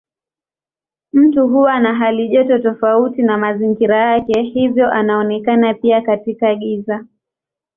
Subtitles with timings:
[1.13, 7.05] Mtu huwa na halijoto tofauti na mazingira yake hivyo anaonekana pia katika giza.